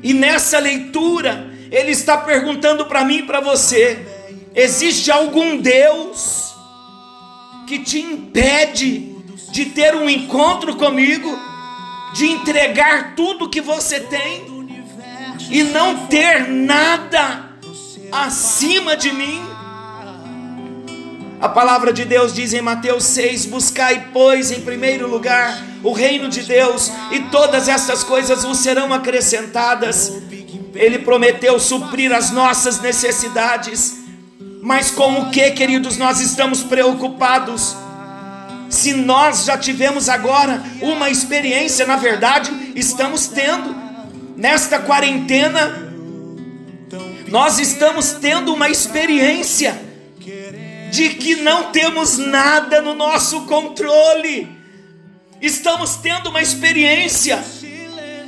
e 0.00 0.14
nessa 0.14 0.56
leitura, 0.60 1.52
ele 1.68 1.90
está 1.90 2.16
perguntando 2.16 2.86
para 2.86 3.04
mim 3.04 3.16
e 3.16 3.22
para 3.24 3.40
você: 3.40 4.06
existe 4.54 5.10
algum 5.10 5.56
Deus 5.56 6.54
que 7.66 7.80
te 7.80 7.98
impede 7.98 9.16
de 9.50 9.64
ter 9.64 9.96
um 9.96 10.08
encontro 10.08 10.76
comigo, 10.76 11.36
de 12.14 12.26
entregar 12.26 13.16
tudo 13.16 13.50
que 13.50 13.60
você 13.60 13.98
tem 13.98 14.44
e 15.50 15.64
não 15.64 16.06
ter 16.06 16.46
nada 16.46 17.50
acima 18.12 18.96
de 18.96 19.10
mim? 19.10 19.42
A 21.42 21.48
palavra 21.48 21.92
de 21.92 22.04
Deus 22.04 22.32
diz 22.32 22.54
em 22.54 22.62
Mateus 22.62 23.02
6: 23.02 23.46
Buscai, 23.46 24.10
pois, 24.12 24.52
em 24.52 24.60
primeiro 24.60 25.08
lugar 25.08 25.60
o 25.82 25.92
reino 25.92 26.28
de 26.28 26.42
Deus, 26.42 26.92
e 27.10 27.18
todas 27.32 27.66
essas 27.66 28.04
coisas 28.04 28.44
vos 28.44 28.58
serão 28.58 28.92
acrescentadas. 28.92 30.22
Ele 30.72 31.00
prometeu 31.00 31.58
suprir 31.58 32.12
as 32.12 32.30
nossas 32.30 32.80
necessidades, 32.80 33.96
mas 34.62 34.92
com 34.92 35.14
o 35.14 35.30
que, 35.30 35.50
queridos, 35.50 35.96
nós 35.96 36.20
estamos 36.20 36.62
preocupados? 36.62 37.76
Se 38.70 38.94
nós 38.94 39.44
já 39.44 39.58
tivemos 39.58 40.08
agora 40.08 40.62
uma 40.80 41.10
experiência, 41.10 41.84
na 41.84 41.96
verdade, 41.96 42.52
estamos 42.76 43.26
tendo, 43.26 43.74
nesta 44.36 44.78
quarentena, 44.78 45.92
nós 47.26 47.58
estamos 47.58 48.12
tendo 48.12 48.54
uma 48.54 48.68
experiência 48.68 49.91
de 50.92 51.08
que 51.14 51.36
não 51.36 51.72
temos 51.72 52.18
nada 52.18 52.82
no 52.82 52.92
nosso 52.92 53.46
controle. 53.46 54.46
Estamos 55.40 55.96
tendo 55.96 56.28
uma 56.28 56.42
experiência 56.42 57.42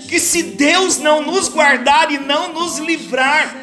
que 0.09 0.19
se 0.19 0.43
Deus 0.43 0.97
não 0.97 1.21
nos 1.21 1.51
guardar 1.51 2.11
e 2.11 2.17
não 2.17 2.55
nos 2.55 2.79
livrar, 2.79 3.55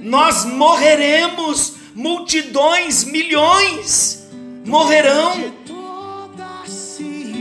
nós 0.00 0.44
morreremos, 0.44 1.74
multidões, 1.94 3.04
milhões 3.04 4.26
morrerão. 4.66 5.54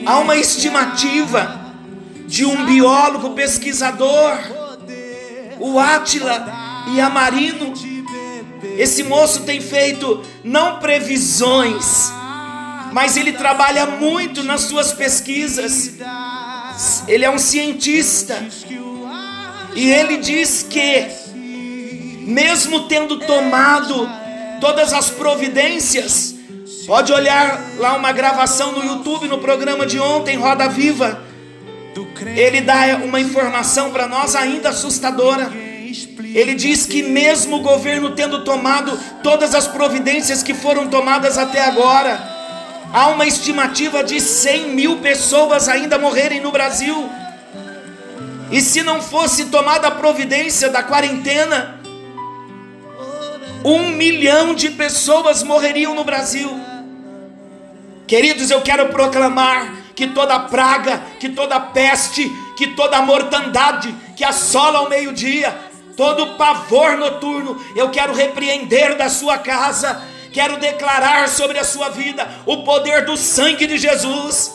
Há 0.05 0.19
uma 0.19 0.37
estimativa 0.37 1.65
de 2.27 2.45
um 2.45 2.63
biólogo 2.63 3.31
pesquisador, 3.31 4.37
o 5.59 5.79
Átila 5.79 6.45
Yamarino, 6.95 7.73
esse 8.77 9.03
moço 9.03 9.43
tem 9.43 9.61
feito 9.61 10.23
não 10.43 10.79
previsões, 10.79 12.11
mas 12.91 13.17
ele 13.17 13.33
trabalha 13.33 13.85
muito 13.85 14.43
nas 14.43 14.61
suas 14.61 14.93
pesquisas. 14.93 15.93
Ele 17.07 17.23
é 17.25 17.29
um 17.29 17.37
cientista. 17.37 18.45
E 19.75 19.91
ele 19.91 20.17
diz 20.17 20.63
que, 20.63 21.05
mesmo 22.21 22.87
tendo 22.87 23.19
tomado 23.19 24.09
todas 24.61 24.93
as 24.93 25.09
providências, 25.09 26.35
pode 26.87 27.11
olhar 27.11 27.61
lá 27.77 27.95
uma 27.95 28.11
gravação 28.11 28.71
no 28.71 28.83
YouTube 28.85 29.27
no 29.27 29.39
programa 29.39 29.85
de 29.85 29.99
ontem, 29.99 30.37
Roda 30.37 30.69
Viva. 30.69 31.23
ele 32.35 32.61
dá 32.61 32.99
uma 33.03 33.19
informação 33.19 33.91
para 33.91 34.07
nós 34.07 34.35
ainda 34.35 34.69
assustadora. 34.69 35.51
Ele 36.33 36.53
diz 36.55 36.85
que, 36.85 37.03
mesmo 37.03 37.57
o 37.57 37.61
governo 37.61 38.11
tendo 38.11 38.43
tomado 38.43 38.97
todas 39.23 39.55
as 39.55 39.67
providências 39.67 40.43
que 40.43 40.53
foram 40.53 40.87
tomadas 40.87 41.37
até 41.37 41.61
agora, 41.61 42.19
há 42.93 43.07
uma 43.07 43.25
estimativa 43.25 44.03
de 44.03 44.19
100 44.19 44.69
mil 44.69 44.97
pessoas 44.97 45.69
ainda 45.69 45.97
morrerem 45.97 46.41
no 46.41 46.51
Brasil. 46.51 47.09
E 48.51 48.61
se 48.61 48.83
não 48.83 49.01
fosse 49.01 49.45
tomada 49.45 49.87
a 49.87 49.91
providência 49.91 50.69
da 50.69 50.83
quarentena, 50.83 51.79
um 53.63 53.89
milhão 53.89 54.53
de 54.53 54.69
pessoas 54.71 55.41
morreriam 55.41 55.95
no 55.95 56.03
Brasil. 56.03 56.49
Queridos, 58.05 58.51
eu 58.51 58.61
quero 58.61 58.89
proclamar 58.89 59.73
que 59.95 60.07
toda 60.07 60.37
praga, 60.39 61.01
que 61.19 61.29
toda 61.29 61.59
peste, 61.59 62.29
que 62.55 62.67
toda 62.67 63.01
mortandade 63.01 63.95
que 64.15 64.23
assola 64.23 64.79
ao 64.79 64.89
meio-dia, 64.89 65.53
todo 65.95 66.35
pavor 66.35 66.97
noturno, 66.97 67.61
eu 67.75 67.89
quero 67.89 68.13
repreender 68.13 68.97
da 68.97 69.09
sua 69.09 69.37
casa, 69.37 70.01
quero 70.31 70.57
declarar 70.57 71.29
sobre 71.29 71.57
a 71.57 71.63
sua 71.63 71.89
vida 71.89 72.27
o 72.45 72.63
poder 72.63 73.05
do 73.05 73.15
sangue 73.17 73.65
de 73.65 73.77
Jesus. 73.77 74.53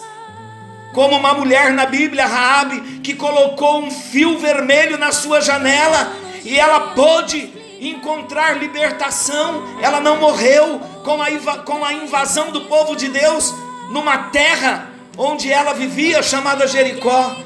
Como 0.93 1.17
uma 1.17 1.35
mulher 1.35 1.73
na 1.73 1.87
Bíblia, 1.87 2.27
Raabe, 2.27 3.01
que 3.01 3.15
colocou 3.15 3.81
um 3.81 3.91
fio 3.91 4.39
vermelho 4.39 4.99
na 4.99 5.13
sua 5.13 5.41
janela 5.41 6.13
e 6.45 6.59
ela 6.59 6.81
pôde 6.95 7.53
encontrar 7.81 8.59
libertação, 8.59 9.65
ela 9.81 10.01
não 10.01 10.17
morreu 10.17 10.81
com 11.05 11.23
a, 11.23 11.59
com 11.59 11.85
a 11.85 11.93
invasão 11.93 12.51
do 12.51 12.63
povo 12.63 12.95
de 12.95 13.09
Deus 13.09 13.55
numa 13.91 14.19
terra 14.31 14.91
onde 15.17 15.51
ela 15.51 15.73
vivia, 15.73 16.23
chamada 16.23 16.67
Jericó. 16.67 17.37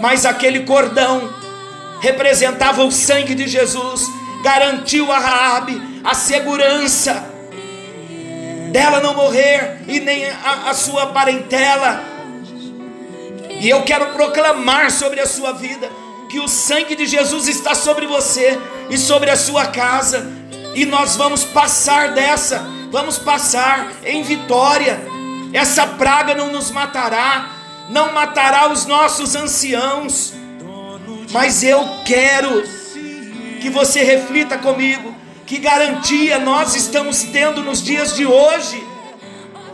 Mas 0.00 0.24
aquele 0.24 0.60
cordão 0.60 1.37
representava 2.00 2.84
o 2.84 2.92
sangue 2.92 3.34
de 3.34 3.46
Jesus, 3.46 4.06
garantiu 4.42 5.10
a 5.10 5.18
Raabe 5.18 6.00
a 6.04 6.14
segurança 6.14 7.38
dela 8.70 9.00
não 9.00 9.14
morrer 9.14 9.82
e 9.86 10.00
nem 10.00 10.26
a, 10.26 10.70
a 10.70 10.74
sua 10.74 11.08
parentela. 11.08 12.02
E 13.60 13.68
eu 13.68 13.82
quero 13.82 14.12
proclamar 14.12 14.90
sobre 14.90 15.20
a 15.20 15.26
sua 15.26 15.52
vida 15.52 15.90
que 16.28 16.38
o 16.38 16.48
sangue 16.48 16.94
de 16.94 17.06
Jesus 17.06 17.48
está 17.48 17.74
sobre 17.74 18.06
você 18.06 18.58
e 18.90 18.98
sobre 18.98 19.30
a 19.30 19.36
sua 19.36 19.66
casa, 19.66 20.30
e 20.74 20.84
nós 20.84 21.16
vamos 21.16 21.42
passar 21.42 22.12
dessa, 22.12 22.64
vamos 22.90 23.18
passar 23.18 23.92
em 24.04 24.22
vitória. 24.22 25.00
Essa 25.52 25.86
praga 25.86 26.34
não 26.34 26.52
nos 26.52 26.70
matará, 26.70 27.50
não 27.88 28.12
matará 28.12 28.70
os 28.70 28.84
nossos 28.84 29.34
anciãos, 29.34 30.34
mas 31.30 31.62
eu 31.62 31.86
quero 32.04 32.62
que 33.60 33.70
você 33.70 34.02
reflita 34.02 34.58
comigo 34.58 35.14
que 35.46 35.58
garantia 35.58 36.38
nós 36.38 36.74
estamos 36.74 37.22
tendo 37.22 37.62
nos 37.62 37.82
dias 37.82 38.14
de 38.14 38.26
hoje 38.26 38.86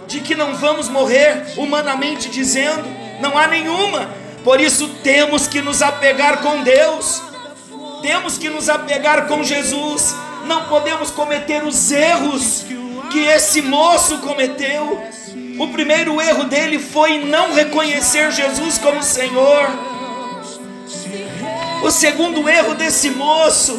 de 0.07 0.21
que 0.21 0.35
não 0.35 0.55
vamos 0.55 0.89
morrer 0.89 1.55
humanamente 1.57 2.29
dizendo, 2.29 2.85
não 3.21 3.37
há 3.37 3.47
nenhuma. 3.47 4.09
Por 4.45 4.61
isso 4.61 4.89
temos 5.03 5.47
que 5.47 5.61
nos 5.61 5.83
apegar 5.83 6.41
com 6.43 6.63
Deus. 6.63 7.23
Temos 8.03 8.37
que 8.37 8.51
nos 8.51 8.69
apegar 8.69 9.27
com 9.27 9.43
Jesus. 9.43 10.15
Não 10.47 10.65
podemos 10.65 11.11
cometer 11.11 11.65
os 11.65 11.91
erros 11.91 12.65
que 13.11 13.21
esse 13.21 13.63
moço 13.63 14.19
cometeu. 14.19 15.03
O 15.59 15.69
primeiro 15.69 16.21
erro 16.21 16.45
dele 16.45 16.79
foi 16.79 17.25
não 17.25 17.55
reconhecer 17.55 18.31
Jesus 18.31 18.79
como 18.79 19.03
Senhor. 19.03 19.94
O 21.85 21.91
segundo 21.91 22.49
erro 22.49 22.75
desse 22.75 23.11
moço, 23.11 23.79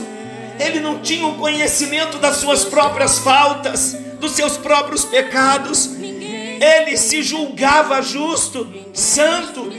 ele 0.59 0.79
não 0.79 0.99
tinha 0.99 1.25
o 1.25 1.37
conhecimento 1.37 2.19
das 2.19 2.35
suas 2.35 2.63
próprias 2.63 3.17
faltas, 3.17 3.97
dos 4.19 4.33
seus 4.33 4.57
próprios 4.57 5.03
pecados. 5.03 5.89
Ele 5.95 6.97
se 6.97 7.23
julgava 7.23 8.03
justo, 8.03 8.71
santo. 8.93 9.73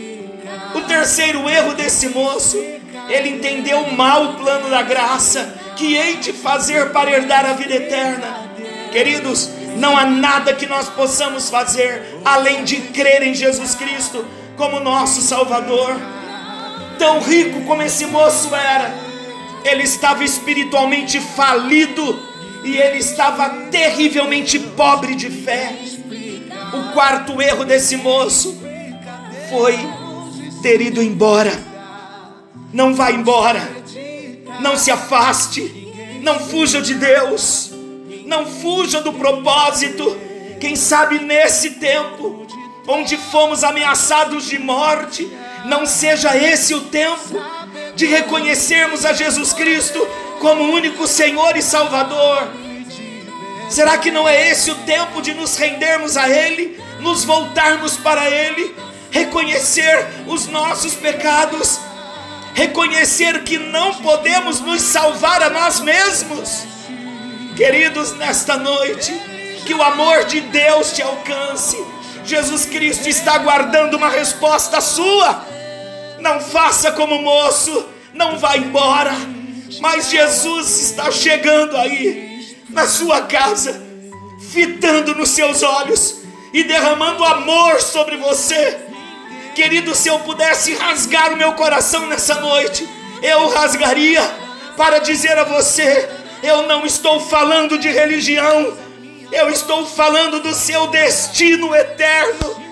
O 0.74 0.80
terceiro 0.88 1.48
erro 1.48 1.74
desse 1.74 2.08
moço, 2.08 2.56
ele 3.08 3.28
entendeu 3.28 3.92
mal 3.92 4.24
o 4.24 4.34
plano 4.34 4.68
da 4.70 4.82
graça 4.82 5.54
que 5.76 5.94
hei 5.94 6.16
de 6.16 6.32
fazer 6.32 6.90
para 6.90 7.12
herdar 7.12 7.46
a 7.46 7.52
vida 7.52 7.76
eterna. 7.76 8.50
Queridos, 8.90 9.50
não 9.76 9.96
há 9.96 10.04
nada 10.04 10.52
que 10.52 10.66
nós 10.66 10.88
possamos 10.88 11.48
fazer 11.48 12.18
além 12.24 12.64
de 12.64 12.76
crer 12.88 13.22
em 13.22 13.34
Jesus 13.34 13.76
Cristo 13.76 14.26
como 14.56 14.80
nosso 14.80 15.20
Salvador. 15.20 16.15
Tão 16.98 17.20
rico 17.20 17.62
como 17.62 17.82
esse 17.82 18.06
moço 18.06 18.54
era, 18.54 18.94
ele 19.64 19.82
estava 19.82 20.24
espiritualmente 20.24 21.20
falido 21.20 22.18
e 22.64 22.76
ele 22.76 22.98
estava 22.98 23.48
terrivelmente 23.70 24.58
pobre 24.58 25.14
de 25.14 25.30
fé. 25.30 25.74
O 26.72 26.92
quarto 26.92 27.40
erro 27.40 27.64
desse 27.64 27.96
moço 27.96 28.60
foi 29.50 29.78
ter 30.62 30.80
ido 30.80 31.02
embora. 31.02 31.52
Não 32.72 32.94
vá 32.94 33.10
embora, 33.10 33.62
não 34.60 34.76
se 34.76 34.90
afaste, 34.90 35.92
não 36.22 36.38
fuja 36.40 36.80
de 36.82 36.94
Deus 36.94 37.76
não 38.26 38.44
fuja 38.44 39.00
do 39.00 39.12
propósito. 39.12 40.16
Quem 40.60 40.76
sabe 40.76 41.18
nesse 41.20 41.70
tempo, 41.72 42.46
onde 42.86 43.16
fomos 43.16 43.62
ameaçados 43.64 44.48
de 44.48 44.58
morte, 44.58 45.30
não 45.66 45.84
seja 45.84 46.36
esse 46.36 46.74
o 46.74 46.82
tempo 46.82 47.42
de 47.94 48.06
reconhecermos 48.06 49.04
a 49.04 49.12
Jesus 49.12 49.52
Cristo 49.52 50.06
como 50.40 50.72
único 50.72 51.06
Senhor 51.08 51.56
e 51.56 51.62
Salvador. 51.62 52.48
Será 53.68 53.98
que 53.98 54.10
não 54.10 54.28
é 54.28 54.50
esse 54.50 54.70
o 54.70 54.74
tempo 54.76 55.20
de 55.20 55.34
nos 55.34 55.56
rendermos 55.56 56.16
a 56.16 56.28
Ele, 56.28 56.80
nos 57.00 57.24
voltarmos 57.24 57.96
para 57.96 58.30
Ele, 58.30 58.74
reconhecer 59.10 60.06
os 60.26 60.46
nossos 60.46 60.94
pecados, 60.94 61.80
reconhecer 62.54 63.42
que 63.42 63.58
não 63.58 63.94
podemos 63.94 64.60
nos 64.60 64.82
salvar 64.82 65.42
a 65.42 65.50
nós 65.50 65.80
mesmos? 65.80 66.64
Queridos, 67.56 68.12
nesta 68.12 68.56
noite, 68.56 69.12
que 69.64 69.74
o 69.74 69.82
amor 69.82 70.24
de 70.26 70.40
Deus 70.42 70.92
te 70.92 71.02
alcance. 71.02 71.76
Jesus 72.24 72.66
Cristo 72.66 73.08
está 73.08 73.34
aguardando 73.34 73.96
uma 73.96 74.10
resposta 74.10 74.80
sua. 74.80 75.55
Não 76.26 76.40
faça 76.40 76.90
como 76.90 77.22
moço, 77.22 77.86
não 78.12 78.36
vá 78.36 78.56
embora. 78.56 79.12
Mas 79.80 80.10
Jesus 80.10 80.90
está 80.90 81.08
chegando 81.08 81.76
aí, 81.76 82.58
na 82.68 82.84
sua 82.88 83.20
casa, 83.22 83.80
fitando 84.50 85.14
nos 85.14 85.28
seus 85.28 85.62
olhos 85.62 86.22
e 86.52 86.64
derramando 86.64 87.24
amor 87.24 87.80
sobre 87.80 88.16
você. 88.16 88.76
Querido, 89.54 89.94
se 89.94 90.08
eu 90.08 90.18
pudesse 90.18 90.74
rasgar 90.74 91.32
o 91.32 91.36
meu 91.36 91.52
coração 91.52 92.08
nessa 92.08 92.40
noite, 92.40 92.88
eu 93.22 93.48
rasgaria 93.50 94.20
para 94.76 94.98
dizer 94.98 95.38
a 95.38 95.44
você 95.44 96.10
eu 96.42 96.66
não 96.66 96.84
estou 96.84 97.20
falando 97.20 97.78
de 97.78 97.88
religião, 97.88 98.76
eu 99.30 99.48
estou 99.48 99.86
falando 99.86 100.40
do 100.40 100.52
seu 100.52 100.88
destino 100.88 101.72
eterno. 101.72 102.65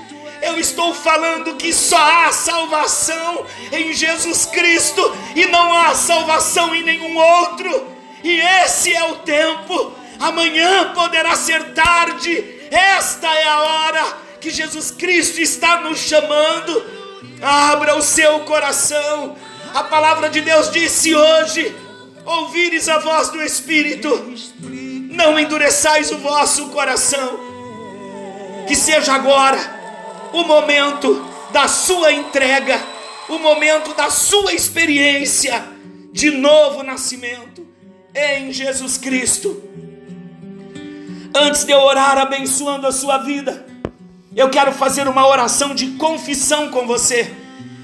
Eu 0.45 0.59
estou 0.59 0.93
falando 0.93 1.55
que 1.55 1.73
só 1.73 1.97
há 1.97 2.31
salvação 2.31 3.47
em 3.73 3.95
Jesus 3.95 4.45
Cristo 4.45 5.01
e 5.35 5.47
não 5.47 5.73
há 5.73 5.95
salvação 5.95 6.75
em 6.75 6.83
nenhum 6.83 7.17
outro. 7.17 7.89
E 8.23 8.41
esse 8.63 8.95
é 8.95 9.05
o 9.05 9.17
tempo. 9.17 9.95
Amanhã 10.21 10.93
poderá 10.93 11.35
ser 11.35 11.73
tarde. 11.73 12.45
Esta 12.71 13.27
é 13.27 13.49
a 13.49 13.61
hora 13.63 14.05
que 14.39 14.51
Jesus 14.51 14.91
Cristo 14.91 15.41
está 15.41 15.81
nos 15.81 16.01
chamando. 16.01 16.85
Abra 17.41 17.97
o 17.97 18.03
seu 18.03 18.41
coração. 18.41 19.37
A 19.73 19.83
palavra 19.85 20.29
de 20.29 20.43
Deus 20.43 20.71
disse 20.71 21.15
hoje: 21.15 21.75
ouvires 22.23 22.87
a 22.87 22.99
voz 22.99 23.31
do 23.31 23.43
Espírito, 23.43 24.35
não 24.61 25.39
endureçais 25.39 26.11
o 26.11 26.19
vosso 26.19 26.69
coração. 26.69 27.41
Que 28.69 28.77
seja 28.77 29.15
agora 29.15 29.74
o 30.35 30.43
momento 30.43 31.25
da 31.53 31.69
sua 31.69 32.13
entrega, 32.13 32.83
o 33.29 33.39
momento 33.39 33.95
da 33.95 34.11
sua 34.11 34.53
experiência 34.53 35.65
de 36.13 36.33
novo 36.33 36.83
nascimento 36.83 37.65
em 38.13 38.53
Jesus 38.53 38.99
Cristo. 38.99 39.63
Antes 41.33 41.65
de 41.65 41.71
eu 41.71 41.79
orar 41.79 42.19
abençoando 42.19 42.85
a 42.85 42.93
sua 42.93 43.19
vida, 43.19 43.65
eu 44.35 44.51
quero 44.51 44.73
fazer 44.73 45.07
uma 45.07 45.25
oração 45.25 45.73
de 45.73 45.93
confissão 45.93 46.69
com 46.69 46.85
você. 46.85 47.33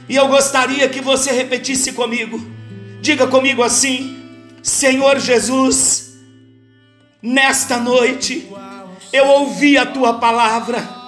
E 0.08 0.16
eu 0.16 0.26
gostaria 0.26 0.88
que 0.88 1.00
você 1.00 1.30
repetisse 1.30 1.92
comigo. 1.92 2.40
Diga 3.00 3.28
comigo 3.28 3.62
assim: 3.62 4.44
Senhor 4.60 5.20
Jesus, 5.20 6.14
nesta 7.22 7.76
noite 7.76 8.48
eu 9.12 9.26
ouvi 9.28 9.78
a 9.78 9.86
tua 9.86 10.14
palavra, 10.14 10.99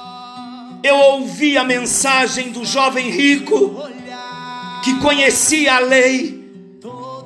eu 0.82 0.96
ouvi 0.96 1.56
a 1.56 1.64
mensagem 1.64 2.50
do 2.50 2.64
jovem 2.64 3.10
rico 3.10 3.88
que 4.82 4.98
conhecia 4.98 5.76
a 5.76 5.78
lei, 5.78 6.42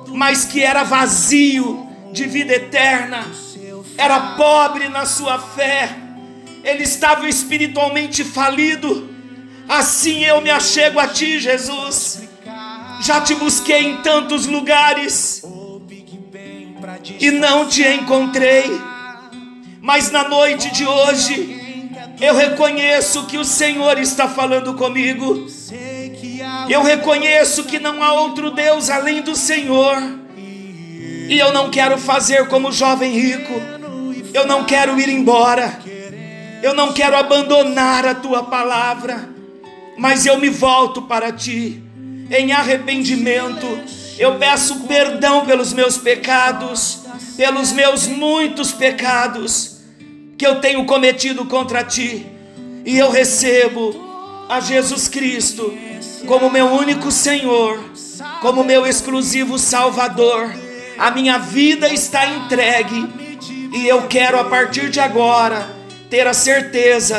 mas 0.09 0.45
que 0.45 0.61
era 0.61 0.83
vazio 0.83 1.87
de 2.11 2.25
vida 2.25 2.53
eterna, 2.53 3.25
era 3.97 4.35
pobre 4.35 4.87
na 4.89 5.05
sua 5.05 5.39
fé, 5.39 5.95
ele 6.63 6.83
estava 6.83 7.27
espiritualmente 7.27 8.23
falido. 8.23 9.09
Assim 9.67 10.23
eu 10.23 10.39
me 10.39 10.49
achego 10.49 10.99
a 10.99 11.07
ti, 11.07 11.39
Jesus. 11.39 12.21
Já 13.01 13.21
te 13.21 13.35
busquei 13.35 13.85
em 13.85 13.97
tantos 14.01 14.45
lugares 14.45 15.43
e 17.19 17.31
não 17.31 17.67
te 17.67 17.83
encontrei. 17.83 18.65
Mas 19.81 20.11
na 20.11 20.27
noite 20.27 20.71
de 20.71 20.85
hoje, 20.85 21.66
eu 22.19 22.35
reconheço 22.35 23.25
que 23.27 23.37
o 23.37 23.45
Senhor 23.45 23.99
está 23.99 24.27
falando 24.27 24.73
comigo. 24.73 25.47
Eu 26.67 26.81
reconheço 26.81 27.63
que 27.65 27.79
não 27.79 28.01
há 28.01 28.13
outro 28.13 28.49
Deus 28.51 28.89
além 28.89 29.21
do 29.21 29.35
Senhor. 29.35 29.97
E 30.35 31.37
eu 31.37 31.53
não 31.53 31.69
quero 31.69 31.97
fazer 31.97 32.47
como 32.47 32.69
o 32.69 32.71
jovem 32.71 33.11
rico. 33.11 33.53
Eu 34.33 34.47
não 34.47 34.65
quero 34.65 34.99
ir 34.99 35.09
embora. 35.09 35.79
Eu 36.63 36.73
não 36.73 36.91
quero 36.91 37.15
abandonar 37.15 38.05
a 38.05 38.15
tua 38.15 38.43
palavra. 38.43 39.29
Mas 39.95 40.25
eu 40.25 40.39
me 40.39 40.49
volto 40.49 41.03
para 41.03 41.31
ti 41.31 41.83
em 42.31 42.51
arrependimento. 42.51 43.79
Eu 44.17 44.35
peço 44.35 44.81
perdão 44.81 45.45
pelos 45.45 45.71
meus 45.71 45.97
pecados, 45.97 47.03
pelos 47.35 47.71
meus 47.71 48.07
muitos 48.07 48.71
pecados 48.71 49.76
que 50.37 50.45
eu 50.45 50.61
tenho 50.61 50.85
cometido 50.85 51.45
contra 51.45 51.83
ti, 51.83 52.27
e 52.85 52.97
eu 52.97 53.09
recebo 53.09 54.45
a 54.47 54.59
Jesus 54.59 55.07
Cristo 55.07 55.73
como 56.25 56.49
meu 56.49 56.67
único 56.67 57.11
Senhor, 57.11 57.83
como 58.41 58.63
meu 58.63 58.85
exclusivo 58.85 59.57
Salvador. 59.57 60.53
A 60.97 61.11
minha 61.11 61.37
vida 61.37 61.91
está 61.93 62.25
entregue 62.27 63.07
e 63.73 63.87
eu 63.87 64.07
quero 64.07 64.39
a 64.39 64.45
partir 64.45 64.89
de 64.89 64.99
agora 64.99 65.67
ter 66.09 66.25
a 66.27 66.33
certeza 66.33 67.17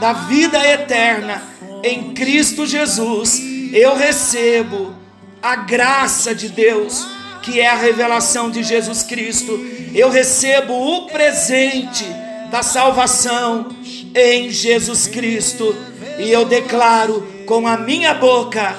da 0.00 0.12
vida 0.12 0.58
eterna 0.66 1.42
em 1.82 2.12
Cristo 2.12 2.66
Jesus. 2.66 3.40
Eu 3.72 3.96
recebo 3.96 4.94
a 5.42 5.56
graça 5.56 6.34
de 6.34 6.48
Deus, 6.48 7.06
que 7.42 7.60
é 7.60 7.68
a 7.68 7.76
revelação 7.76 8.50
de 8.50 8.62
Jesus 8.62 9.02
Cristo. 9.02 9.58
Eu 9.94 10.10
recebo 10.10 10.72
o 10.72 11.06
presente 11.06 12.04
da 12.50 12.62
salvação 12.62 13.68
em 14.14 14.50
Jesus 14.50 15.06
Cristo. 15.06 15.74
E 16.18 16.30
eu 16.30 16.44
declaro 16.44 17.26
com 17.46 17.66
a 17.66 17.76
minha 17.76 18.14
boca 18.14 18.76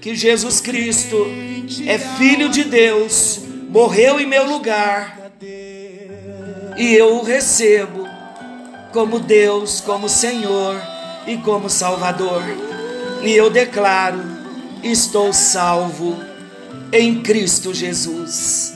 que 0.00 0.14
Jesus 0.14 0.60
Cristo 0.60 1.26
é 1.86 1.98
Filho 1.98 2.50
de 2.50 2.64
Deus, 2.64 3.40
morreu 3.70 4.20
em 4.20 4.26
meu 4.26 4.46
lugar, 4.46 5.32
e 6.76 6.94
eu 6.94 7.16
o 7.16 7.22
recebo 7.22 8.06
como 8.92 9.18
Deus, 9.18 9.80
como 9.80 10.08
Senhor 10.08 10.80
e 11.26 11.36
como 11.38 11.70
Salvador. 11.70 12.42
E 13.22 13.32
eu 13.32 13.48
declaro: 13.48 14.20
estou 14.82 15.32
salvo 15.32 16.20
em 16.92 17.22
Cristo 17.22 17.72
Jesus. 17.72 18.73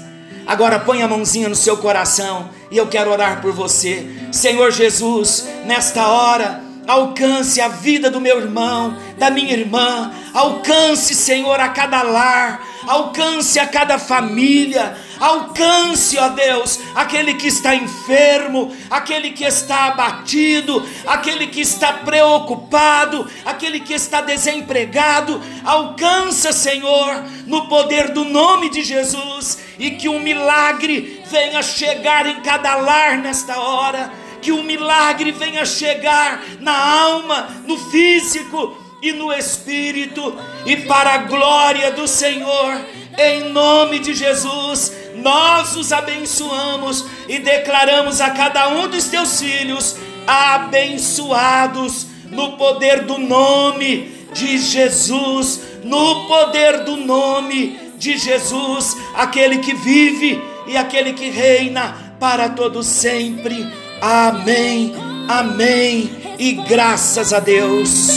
Agora 0.48 0.80
põe 0.80 1.02
a 1.02 1.06
mãozinha 1.06 1.46
no 1.46 1.54
seu 1.54 1.76
coração 1.76 2.48
e 2.70 2.78
eu 2.78 2.87
quero 2.87 3.11
orar 3.11 3.42
por 3.42 3.52
você. 3.52 4.08
Senhor 4.32 4.72
Jesus, 4.72 5.46
nesta 5.66 6.08
hora, 6.08 6.64
alcance 6.87 7.61
a 7.61 7.68
vida 7.68 8.11
do 8.11 8.18
meu 8.18 8.40
irmão, 8.40 8.96
da 9.18 9.30
minha 9.30 9.52
irmã, 9.52 10.11
alcance, 10.32 11.14
Senhor, 11.14 11.61
a 11.61 11.68
cada 11.68 12.00
lar, 12.00 12.66
alcance 12.87 13.58
a 13.58 13.66
cada 13.66 13.98
família, 13.98 14.96
alcance, 15.20 16.18
ó 16.18 16.28
Deus, 16.31 16.81
aquele 16.94 17.35
que 17.35 17.48
está 17.48 17.74
enfermo, 17.74 18.74
aquele 18.90 19.31
que 19.31 19.44
está 19.44 19.87
abatido, 19.87 20.87
aquele 21.07 21.46
que 21.46 21.61
está 21.61 21.92
preocupado, 21.92 23.28
aquele 23.44 23.81
que 23.81 23.94
está 23.94 24.20
desempregado, 24.20 25.40
alcança, 25.64 26.52
Senhor, 26.52 27.24
no 27.46 27.68
poder 27.68 28.12
do 28.12 28.24
nome 28.24 28.70
de 28.70 28.83
Jesus 28.83 29.59
e 29.78 29.92
que 29.92 30.09
um 30.09 30.20
milagre 30.20 31.22
venha 31.31 31.62
chegar 31.62 32.26
em 32.26 32.40
cada 32.40 32.74
lar 32.76 33.18
nesta 33.18 33.59
hora, 33.59 34.12
que 34.42 34.52
um 34.52 34.62
milagre 34.62 35.33
venha 35.33 35.64
chegar 35.64 36.42
na 36.61 36.76
alma, 36.76 37.48
no 37.66 37.78
físico 37.90 38.76
e 39.00 39.12
no 39.12 39.33
espírito, 39.33 40.37
e 40.66 40.76
para 40.76 41.14
a 41.14 41.18
glória 41.18 41.92
do 41.92 42.09
Senhor, 42.09 42.81
em 43.16 43.50
nome 43.50 44.00
de 44.00 44.14
Jesus, 44.14 44.92
nós 45.22 45.76
os 45.76 45.92
abençoamos 45.92 47.04
e 47.28 47.38
declaramos 47.38 48.20
a 48.20 48.31
cada 48.31 48.68
um 48.68 48.88
dos 48.88 49.07
teus 49.07 49.40
filhos 49.40 49.96
abençoados 50.26 52.07
no 52.31 52.52
poder 52.52 53.04
do 53.04 53.18
nome 53.18 54.12
de 54.33 54.59
Jesus, 54.59 55.61
no 55.85 56.26
poder 56.26 56.85
do 56.85 56.96
nome 56.96 57.78
de 57.96 58.16
Jesus, 58.16 58.96
aquele 59.14 59.59
que 59.59 59.74
vive 59.74 60.42
e 60.66 60.76
aquele 60.76 61.12
que 61.12 61.31
reina 61.31 62.14
para 62.20 62.50
todo 62.50 62.83
sempre. 62.83 63.66
Amém. 64.00 64.94
Amém. 65.28 66.11
E 66.38 66.52
graças 66.52 67.33
a 67.33 67.40
Deus. 67.40 68.09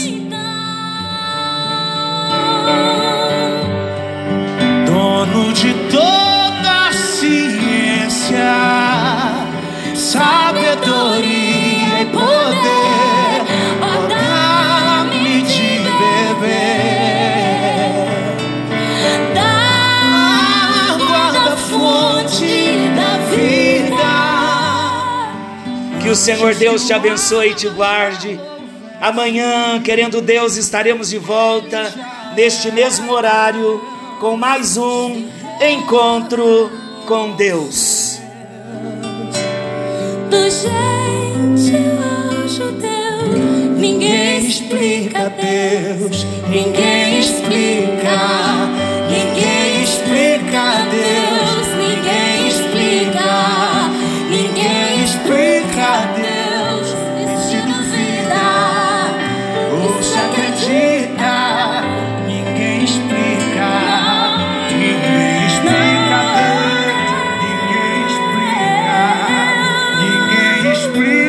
Dono 4.86 5.54
de 5.54 5.74
ciência, 8.42 9.46
sabedoria 9.96 12.02
e 12.02 12.06
poder, 12.06 13.42
ó, 13.82 14.08
dá-me 14.08 15.42
de 15.44 15.80
beber. 16.00 16.50
Da 19.34 19.52
água 20.94 21.32
da 21.32 21.56
fonte 21.58 22.92
da 22.96 23.18
vida. 23.30 24.12
Que 26.02 26.10
o 26.10 26.16
Senhor 26.16 26.56
Deus 26.56 26.86
te 26.86 26.94
abençoe 26.94 27.52
e 27.52 27.56
te 27.56 27.70
guarde. 27.70 28.40
Amanhã, 29.00 29.82
querendo 29.82 30.20
Deus, 30.22 30.58
estaremos 30.58 31.10
de 31.10 31.18
volta 31.18 31.94
neste 32.36 32.72
mesmo 32.72 33.12
horário 33.12 33.82
com 34.20 34.38
mais 34.38 34.78
um 34.78 35.28
encontro 35.60 36.70
com 37.08 37.32
Deus. 37.32 38.01
Do 40.32 40.50
jeito 40.50 41.92
ao 42.02 42.48
judeu, 42.48 43.76
ninguém 43.78 44.48
explica 44.48 45.30
Deus, 45.30 46.26
ninguém 46.48 47.20
explica, 47.20 48.70
ninguém 49.10 49.84
explica 49.84 50.86